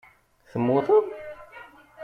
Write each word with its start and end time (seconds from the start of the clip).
Temmuteḍ? 0.49 1.05